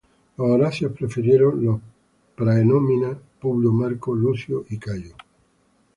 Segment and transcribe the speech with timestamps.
[0.37, 1.79] Los Horacios prefirieron los
[2.35, 5.13] "praenomina" Publio, Marco, Lucio y Cayo.